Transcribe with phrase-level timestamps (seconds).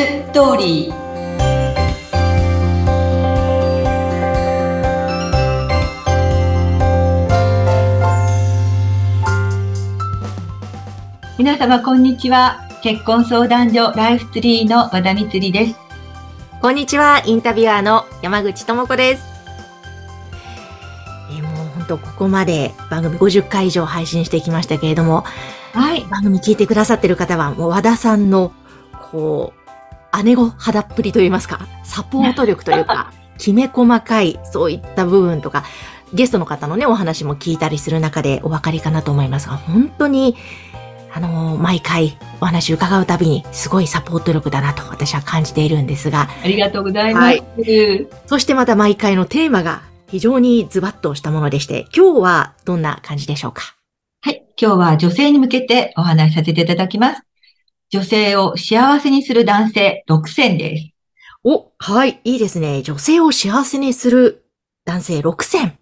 [0.00, 0.94] ストーリー
[11.38, 15.74] 皆様こんにちは結婚相談所ライフツリーの和田光です
[16.62, 19.24] こんにちはインタビュアーの山口智子です
[21.30, 25.24] えー、もう本当ここまで番組50回以上配信してきましたけれども
[25.74, 28.54] はい番組聞いてくださってる方はもう和田さんの
[29.10, 29.59] こう
[30.24, 35.64] 姉御肌っぷりといいますかサポート力というか きめ細かいそういった部分とか
[36.12, 40.36] ゲストの方のね、お話も聞いたりする中でお分かりかなと思いますが、本当に
[41.12, 46.28] あのー、毎回お話伺うたびにすごいサポート力だなと私は感じているんですが。
[46.42, 47.24] ありがとうございます。
[47.24, 53.74] はい、そしてまた毎回のテーマが非常にズバッとしたものでして、今日はどんな感じでしょうか？
[54.22, 54.44] はい。
[54.60, 57.22] 今日は女性に向けてお話しさせていただきます。
[57.90, 60.90] 女性を幸せにする男性6選です。
[61.42, 62.82] お、はい、いいですね。
[62.82, 64.44] 女性を幸せにする
[64.84, 65.76] 男性6選。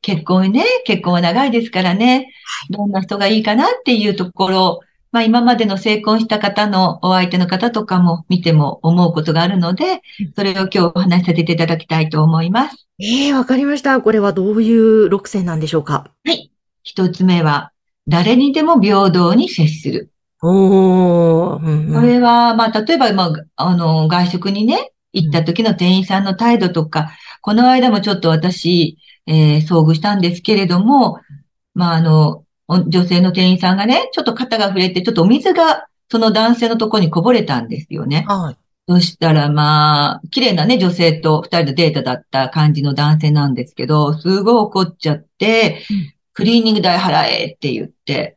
[0.00, 2.32] 結婚ね、結婚は長いですからね、
[2.70, 10.00] どんな人がいいかなっていうところ、まあ今までの成婚した方のお相手の方とかも見ても思うことがあるので、
[10.34, 12.88] それを今日お話しさせていただきたいと思います。
[12.98, 14.00] ええー、わかりました。
[14.00, 16.10] これはどういう6選なんでしょうか？
[16.24, 16.50] はい。
[16.82, 17.72] 一つ目は、
[18.08, 20.11] 誰にでも平等に接する。
[20.42, 21.64] おー。
[21.64, 31.20] うんうん、これは、まあ例えば、まあ、あの、外食にね、行った時の店員さんの態度とか、この間もちょっと私、えー、遭遇したんですけれども、
[31.74, 38.24] まあ、あの、女性の店員さんがね、ちょっと肩が触れて、ちょっとお水がその男性のところにこぼれたんですよね。
[38.28, 38.56] はい。
[38.88, 48.36] そしたらまあ、綺麗なね、女性と二人のデータだった感じの男性なんですけど、すごい怒っちゃって、うん、クリーニング代払えって言って、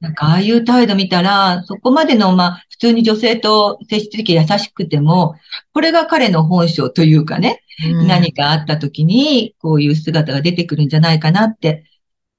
[0.00, 5.34] なんかああいう態度見たら、そこまでの、まあ、普通に女性と接してき優しくても、
[5.74, 11.84] これが彼の本性というかね、うん、何かあった時に、こういう姿が出てくるんじゃないかなって。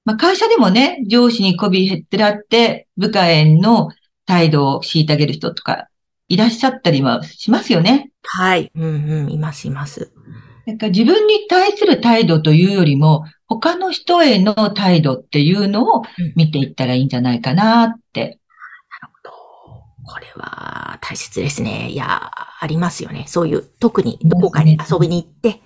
[0.03, 3.89] まあ、会社でもね、上司に媚びへってらって、部下への
[4.25, 5.89] 態度を敷いてあげる人とか、
[6.27, 8.11] いらっしゃったりはしますよね。
[8.23, 8.71] はい。
[8.73, 10.11] うんうん、います、います。
[10.65, 16.03] なんか自分に対する態度というよりも、他の人への態度っていうのを
[16.35, 18.39] 見ていったらいいんじゃないかなって。
[19.01, 19.31] なるほど。
[20.05, 21.89] これは大切ですね。
[21.89, 23.25] いや、ありますよね。
[23.27, 25.61] そういう、特にどこかに遊びに行って、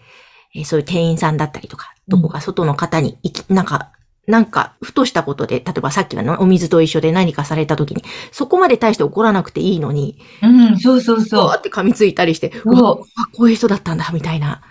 [0.55, 3.91] えそういう店員さんだったりとか、どこか外の方に行き、なんか、
[4.27, 11.55] なんか、ふとしたことで、例えばさっきのお水と一緒で何かされた時に、そこまで大して怒らなくていいのに、うん、そうそうそう。
[11.55, 13.07] って噛みついたりして、うわ、こ
[13.39, 14.61] ういう人だったんだ、みたいな。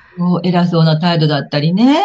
[0.43, 2.03] 偉そうな態度だったりね。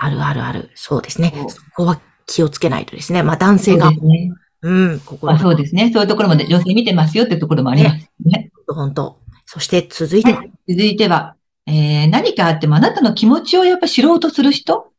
[0.00, 0.70] ああるあるある。
[0.74, 1.32] そうですね。
[1.48, 3.22] そこは気をつけないとですね。
[3.22, 3.90] まあ男性が。
[3.90, 5.38] ね、うん、ここは。
[5.38, 5.90] そうですね。
[5.92, 8.50] そういうところまで女性見てますよってところもありますね。
[8.66, 11.34] 本当そして続いては、はい、続いては、
[11.66, 14.92] えー、何かあってもあなたの気持ちをやっぱ知ろうとする人？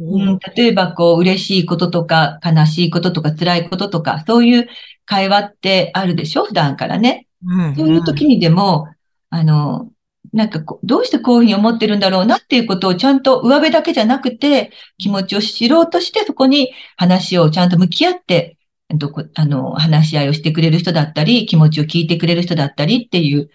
[0.00, 4.66] うん、例えば、こう、嬉しいこととか、悲しいこととか、辛いこととか、そういう
[5.04, 6.44] 会話ってあるでしょ？
[6.44, 7.28] 普段からね。
[7.46, 8.88] うん、そういう時にでも、
[9.30, 9.90] あの、
[10.32, 18.56] なんかこう、どうしてこういうふうに思ってるんだろうなっていうことをちゃんと上辺だけじゃなくて、気持ちを知ろうとして、そこに話をちゃんと向き合って、
[18.88, 23.50] どこ、あの、話し合いをしてくれる人だったり、気持ちを聞いてくれる人だったりっていう、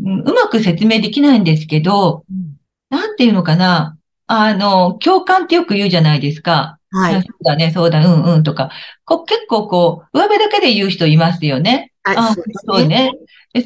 [0.00, 2.56] うまく説明できないんですけど、うん、
[2.90, 3.96] なんていうのかな。
[4.26, 6.78] あの、共感ってよく言うじゃないですか。
[6.90, 7.14] はい。
[7.14, 8.70] そうだね、そうだ、うんうんとか。
[9.04, 11.92] こ結構こう、上辺だけで言う人いますよね。
[12.02, 13.10] はい、あそうね。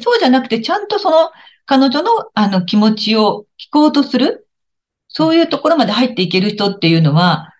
[0.01, 1.31] そうじゃなくて、ちゃんとその、
[1.69, 4.47] 彼女のあの気持ちを聞こうとする、
[5.07, 7.53] そういうところまで入っていける人っていうのは、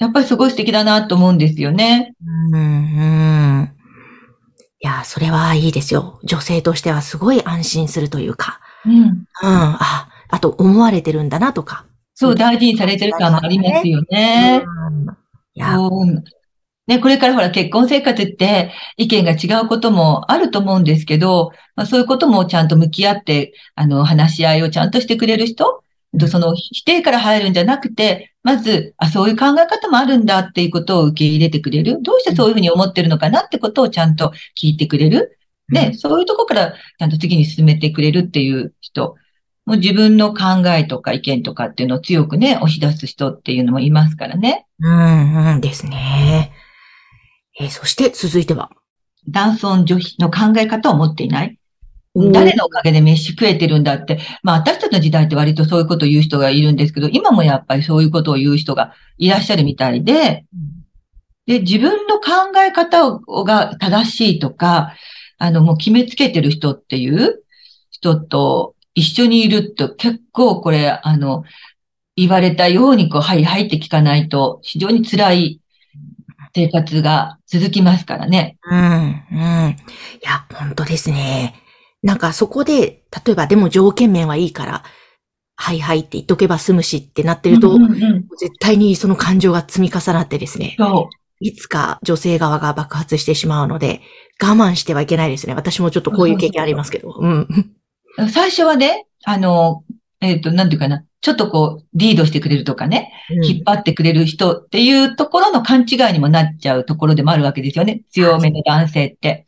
[0.00, 2.14] やっぱりすごい素敵だなと思うんですよね。
[2.50, 2.58] うん、う
[3.62, 3.72] ん。
[4.80, 6.18] いや、それはいいですよ。
[6.24, 8.58] 女性としてはすごい安心するというか。
[8.84, 8.94] うん。
[9.02, 9.24] うん。
[9.44, 11.86] あ、あと思われてるんだなとか。
[12.12, 14.64] そう、大事にされてる感もありますよね。
[14.66, 15.06] うん。
[15.54, 15.78] いや、
[16.86, 25.82] ね、これからほら結婚生活って意見が違うこともあると思うんですけど、まあ、そういうこともちゃんと向き合って、あの、話し合いをちゃんとしてくれる人
[26.28, 32.02] その否定から入るんじゃなくて、まず、あ、そういう考え方もあるんだっていうことを受け入れてくれる。
[32.02, 35.38] どうしてそういうふうに思ってるのかなってことをちゃんと聞いてくれる。
[35.72, 39.16] で、うん、そういうとこからちゃんと次に進めてくれるっていう人。
[39.66, 44.66] もう自分の考えとか意見とかっていうのを強くね、押し出す人っていうのもいますからね。
[44.78, 46.52] うん、うんですね。
[47.58, 48.70] えー、そして続いては
[49.28, 51.58] 男尊女卑の考え方を持っていない。
[52.32, 54.20] 誰のおかげで飯食えてるんだって。
[54.42, 60.44] まあ私たちの時代って割とそういうことを言う人がいるんですけど、今もやっぱりそういうことを言う人がいらっしゃるみたいで、
[61.46, 64.94] で、自分の考え方が正しいとか、
[65.38, 67.42] あの、もう決めつけてる人っていう
[67.90, 71.42] 人と一緒にいると結構これ、あの、
[72.16, 75.60] 言われたようにこう、はい、入って聞かないと非常に辛い
[76.54, 78.58] 生活が続きますからね。
[78.62, 79.76] うん、うん。
[79.76, 79.76] い
[80.22, 81.54] や、本当ですね。
[82.02, 84.84] なんかそこで、例えばでも条件面はいいから、
[85.56, 90.74] はいはいって言っとけば済むしってなってると、うんうんうん、絶対にその感情が積み重なってですね。
[90.78, 91.16] そう。
[91.40, 94.00] いつか女性側が爆発してしまうので、
[94.42, 95.54] 我慢してはいけないですね。
[95.54, 97.14] 私もちょっとこういう経験ありますけど。
[97.18, 97.48] うん。
[98.30, 99.84] 最初はね、あの、
[100.20, 101.04] えっ、ー、と、なんていうかな。
[101.24, 108.02] ちょっとこう、リードしてくれるとかね、うん、引っ張ってくれる人っていうところの勘違いにもなっちゃうところでもあるわけですよね。
[108.10, 109.46] 強めの男性って。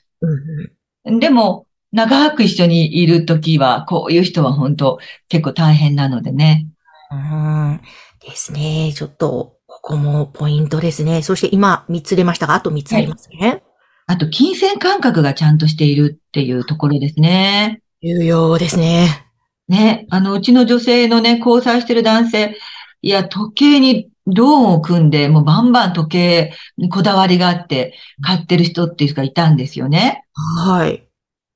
[1.04, 6.66] うん、でも、長く一緒にいるときは、こういう人は本当結構大変なのでね。
[7.12, 7.80] うん。
[8.26, 8.94] ですね。
[8.96, 11.20] ちょっと、ここもポイントですね。
[11.20, 13.48] そして今3つ出ましたが、あと3つありますね。
[13.48, 13.62] はい、
[14.06, 17.82] あと、金銭感覚がちゃんとしているっていうところですね。
[18.02, 19.25] 重要ですね。
[19.68, 22.56] ね、あの、うちの女性のね、交際してる男性、
[23.02, 30.24] いや、時計にローンを組んで、もうバンバン時計にこだわりがあって買ってる人っていう人がいたんですよね。
[30.64, 31.06] はい。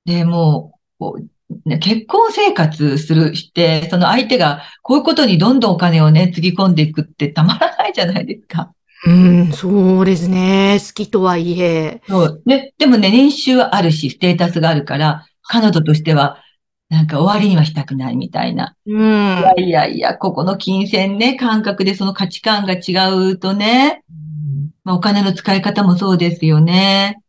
[0.04, 1.20] で、もう、
[1.80, 8.72] 結婚生活するして、その相手がこういうことにどんどんお金をね、つぎ込んでいくってたまらないじゃないですか。
[9.06, 10.78] うん、そうですね。
[10.78, 12.02] 好きとはいえ。
[12.06, 12.42] そう。
[12.44, 16.38] で、でもね、年収はあるし、ステータスがあるから、彼女としては、
[16.90, 18.76] なんか終わりにはしたくないみたいな。
[18.84, 18.98] うん。
[18.98, 24.02] いやいやいや、ここの金銭ね、感覚でその価値観が違うとね、
[24.82, 27.22] まあ、お金の使い方もそうですよね。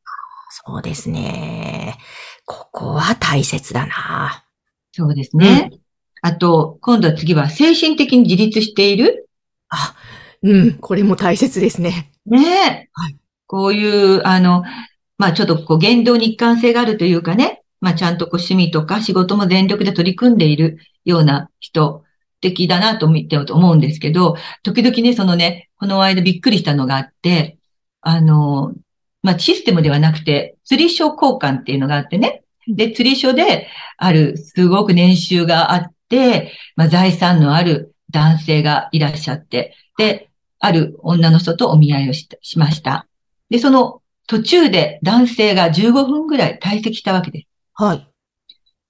[0.50, 1.98] そうですね。
[2.46, 4.44] ここは大切だな。
[4.94, 5.70] そうですね。
[5.72, 5.80] うん、
[6.22, 9.30] あと、今度は次は精神的に自立している？
[9.70, 9.96] あ、
[10.42, 12.12] うん、これも大切ですね。
[12.26, 12.90] ねえ。
[12.94, 13.18] はい。
[13.46, 14.64] こういう、あの、
[15.18, 22.04] まあちょっとこう言動に一貫性があるというかね、まあ、ちゃんとこう趣味とか仕事も全力で取り組んでいるような人
[22.40, 27.58] 的だなと見てと思うんですけど、時々ね、そのね、この間びっくりしたのがあって、
[28.02, 28.74] あの、
[29.24, 32.44] まあ、システムではなくて、釣り書交換っていうのがあってね。
[32.68, 33.68] で、釣り書で
[33.98, 40.30] ある、すごく年収があって、まあ、財産のある男性がいらっしゃって、で、
[40.60, 43.08] ある女の人とお見合いをししました。
[43.50, 47.51] で、その途中で男性が15分ぐらい退席したわけです。
[47.82, 48.08] はい。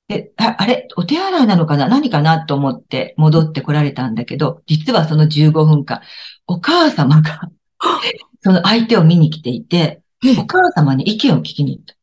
[0.09, 1.87] で、ああれ、お手洗いなのかな？
[1.87, 6.01] 何かなと思って戻ってこられたんだけど、実はその15分間、
[6.45, 7.49] お母様が
[8.43, 10.01] その相手を見に来ていて、
[10.37, 11.95] お母様に意見を聞きに行った。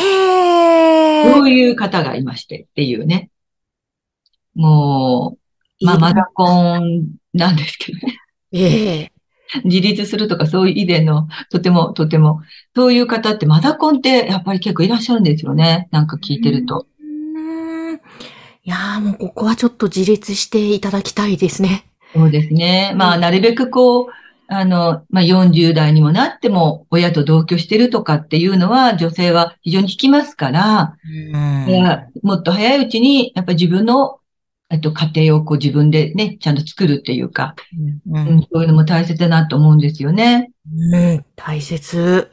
[0.00, 1.34] へー。
[1.34, 3.30] そういう方がいましてっていうね。
[4.54, 5.36] も
[5.80, 8.16] う、まあ、マダコンなんですけどね。
[8.52, 9.12] ええ
[9.64, 12.40] 自立するとかそういう以前の、とても、とても、
[12.74, 15.88] そういう方ってマザコンってやっぱり結構いらっしゃるんですよね。
[15.90, 16.86] なんか聞いてると。
[18.64, 21.86] いやーもうここはちょっと自立していただきたいですね。
[22.14, 22.92] そうですね。
[22.96, 24.06] まあ、なるべくこう、
[24.48, 30.96] あの、まあ、40代にもなっても親と同居してるとかっていうのは女性は非常に聞きますから、
[31.66, 34.18] いやもっと早いうちにやっぱり自分の
[34.70, 37.54] えっと、家庭をこう自分でね、ちゃんと作るっていうか、
[38.06, 40.50] うん、うん、そういうのも大切だなと思うんですよね。
[40.92, 42.30] うん、大切。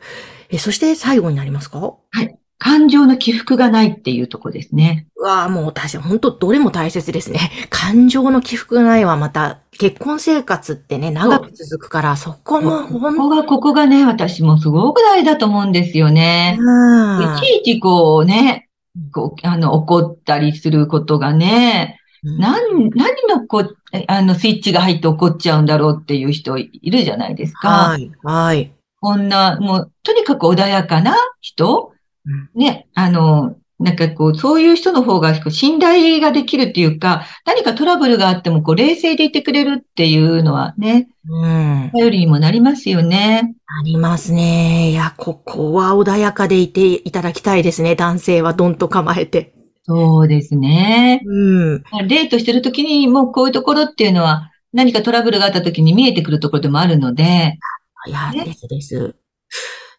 [0.49, 1.79] え、そして最後になりますか？
[1.79, 2.35] はい。
[2.57, 5.07] 感情の起伏がないっていうとこですね。
[5.17, 7.51] うわもう私、本当どれも大切ですね。
[7.69, 16.57] 感情の起伏がないはまた、結婚生活ってね、長く続くから、そこもここが、ここがね、私もすごく大事だと思うんですよね。
[16.59, 18.69] うん、いちいちこうね、
[19.11, 23.63] こう、あの、怒ったりすることがね、何、何のこ、
[24.07, 27.69] あの、スイッチが入って怒っちゃうんだろうっていう人いるじゃないですか。
[27.69, 28.73] はい、はい。
[28.99, 31.93] こんな、もう、とにかく穏やかな人、
[32.25, 41.91] うん、ね、あの、なんかこう、そういう人の方が信頼ができるっていうか、何かトラブルがあってもこう、冷静でいてくれるっていうのはね、うん。
[41.93, 43.53] 頼りにもなりますよね。
[43.81, 44.91] ありますね。
[44.91, 47.95] いや、ここは穏やかでいていただきたいですね。
[47.95, 49.53] 男性はどんと構えて。
[49.87, 51.21] そうですね。
[51.25, 51.83] うん。
[52.07, 57.59] デートしてるときに、もうこういうところっていうのは、何かトラブルがあったときに見えてくるところでもあるので。
[58.07, 59.15] いや、ね、ですです。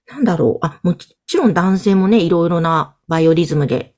[0.08, 0.66] なんだろう。
[0.66, 3.94] あ、もちろん男性もね、いろいろなバイオリズムで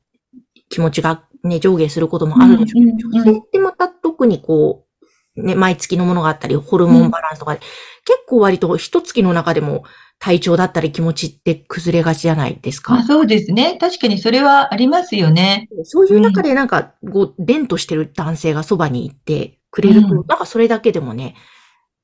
[0.68, 4.84] 気持ちがね、上下することもあるでしょうけど、女性ってまた特にこ
[5.36, 7.64] う、ね、毎月のものがあったり、ホルモンバランスとかで、うん、
[8.04, 9.84] 結構割と一月の中でも
[10.20, 13.02] 体調だったり気持ちって崩れがちじゃないですか？
[13.04, 13.78] そうですね。
[13.78, 15.68] 確かにそれはありますよね。
[15.84, 21.36] そういう中でなんか、こう、伝としてる男性がそばに行ってくれると、うん、なんかそれだけでもね、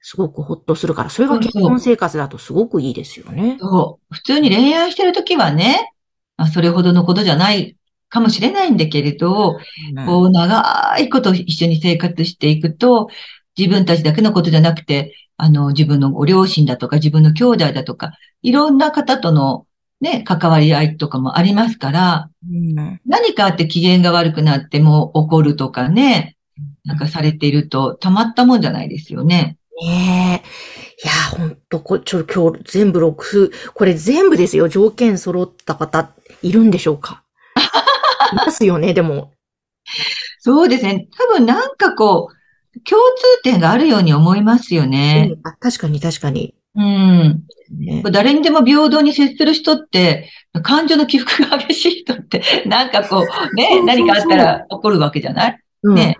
[0.00, 3.56] すごくほっとするから、それが結婚生活だとすごくいいですよね。
[3.58, 4.14] そう。
[4.14, 5.90] 普通に恋愛してるときはね、
[6.36, 7.76] まあ、それほどのことじゃない
[8.10, 9.58] かもしれないんだけれど、
[9.96, 13.08] うん、こう、長いこと一緒に生活していくと、
[13.56, 18.12] 自分たちだけのことじゃなくて、あの、自分のご両親だとか、自分の兄弟だとか、
[18.42, 19.66] いろんな方との
[20.00, 26.36] ね、関わり合いとかもありますから、うん、何かあって機嫌が悪くなっても怒るとかね、
[26.84, 29.56] なんかされていると、たまったもんじゃないですよね。
[29.82, 31.04] ねえ。
[31.04, 34.68] いや、ほんと、こ、ちょ、今日全部6、これ全部ですよ。
[34.68, 36.10] 条件揃った方、
[36.42, 37.24] いるんでしょうか？
[38.32, 39.32] いますよね、でも。
[40.38, 41.08] そうですね。
[41.18, 42.34] 多分なんかこう、
[42.88, 45.30] 共通点があるように思いますよね。
[45.32, 46.54] うん、あ確かに確かに。
[46.76, 47.44] うん。
[47.78, 50.28] ね、誰にでも平等に接する人って、
[50.62, 56.16] 感情の起伏が激しい人って、 なんかこう、ね、何かあったら怒るわけじゃない、うん、ね。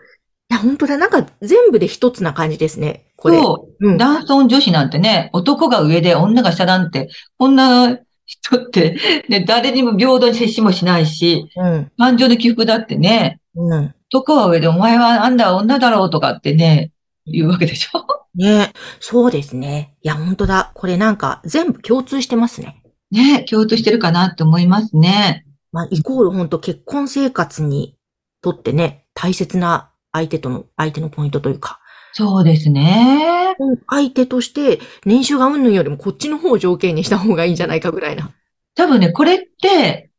[0.51, 0.97] いや、本当だ。
[0.97, 3.07] なんか全部で一つな感じですね。
[3.17, 3.39] これ。
[3.39, 3.89] そう。
[3.89, 8.97] うん、男尊女子なんてね、男が上で女が下なんて、こんな人って、
[9.29, 16.93] ね、誰にも平等に接しもしないし、うん、感情の起伏だってね、うん、男は上でお前はあんだ女だろうとかってね、
[17.27, 18.05] 言うわけでしょ？
[18.35, 19.97] ねそうですね。
[20.03, 20.73] いや、本当だ。
[20.75, 22.83] これなんか全部共通してますね。
[23.11, 25.47] ね共通してるかなって思いますね。
[25.71, 27.97] まあ、イコール本当結婚生活に
[28.43, 31.81] とってね、大切な相手との、相手のポイントというか。
[32.13, 33.57] そうですね。
[33.89, 38.31] 相手として、年収がうんぬんよりもこっちの方を条件にした方がいいんじゃないかぐらいな。
[38.77, 40.11] 多分ね、これって、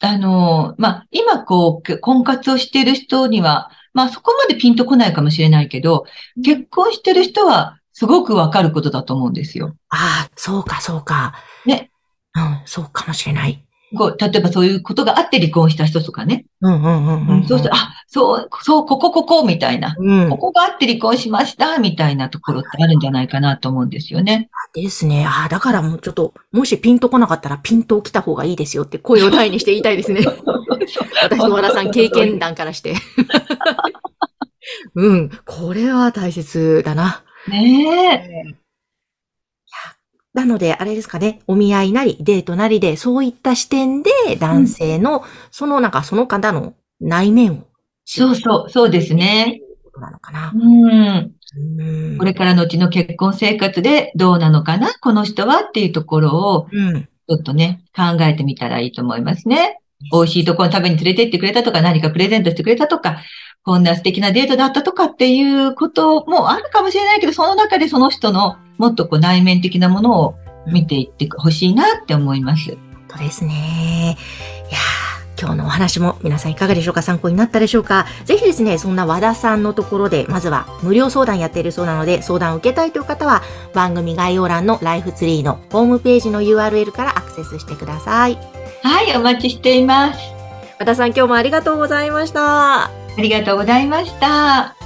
[0.00, 6.04] ああの、まあ、今こう、婚活をしている人には、まあそこまでピンとこないかもしれないけど、
[6.44, 9.74] 結婚してる人はすごくわかることだと思うんですよ。
[9.88, 11.34] ああ、そうか、そうか。
[11.66, 11.90] ね。
[12.34, 13.64] うん、そうかもしれない。
[13.96, 16.44] こう、例えばそういうことがあって離婚した人とかね。
[16.60, 20.30] うんうんうんうん、うん、そうすると、あ、そう、そう、ここ、ここ、みたいな、うん。
[20.30, 24.48] ここがあって離婚しました、みたいなところってあるんじゃないかなと思うんですよね。
[24.74, 25.26] ですね。
[25.26, 30.20] ああ、だからもうちょっと、もしピンとこなかったらピンと来た方がいいですよって声を大にして言いたいですね。
[31.22, 32.94] 私と和田さん経験談からして。
[34.94, 35.30] うん。
[35.44, 37.22] これは大切だな。
[37.48, 38.59] ねえ。
[40.32, 47.66] なので、あれですかね、お見合いなり、デートなりで、そういった視点で、男性の、うん、その、なんか、その方の内面を。
[48.04, 49.60] そうそう、そうですね。
[49.84, 50.52] ことなのかな。
[50.54, 52.18] うん。
[52.18, 59.80] これからのうちの結婚生活でどうなのかなこの人はっていうところを、うん、ちょっとね、考えてみたらいいと思いますね。
[60.12, 63.18] 美味しいところ食べに連れて行ってくれたとか、何かプレゼントしてくれたとか、
[63.62, 70.34] こんな素敵なデートだったとかっていうこともあるかもしれないけど、その中でその人のもっとこう内面的なものを
[70.66, 72.76] 見ていってほしいなって思います。
[73.08, 74.16] そうですね。
[74.70, 74.78] いや
[75.38, 77.02] 今日のお話も皆さんいかがでしょうか？
[77.02, 83.42] 参考になったでしょうかぜひですね、そんな和田さんのところで、まずは無料相談やっているそうなので、相談を受けたいという方は、
[83.74, 88.38] 番組概要欄のライフツリーのホームページの URL からアクセスしてください。
[88.82, 90.20] はい、お待ちしています。
[90.78, 92.99] 和田さん、今日もありがとうございました。
[93.16, 94.79] ありがとうございました。